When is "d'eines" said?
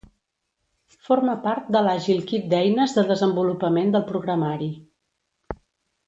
2.53-2.95